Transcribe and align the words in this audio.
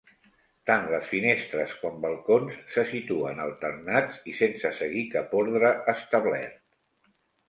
Tant 0.67 0.85
les 0.91 1.03
finestres 1.09 1.73
com 1.81 1.99
balcons 2.05 2.55
se 2.75 2.85
situen 2.91 3.41
alternats 3.43 4.17
i 4.31 4.33
sense 4.39 4.71
seguir 4.79 5.05
cap 5.17 5.37
ordre 5.43 5.71
establert. 5.95 6.57